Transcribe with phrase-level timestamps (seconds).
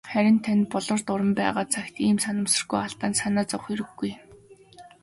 [0.09, 4.11] Харин танд "Болор дуран" байгаа цагт ийм санамсаргүй алдаанд санаа зовох хэрэггүй.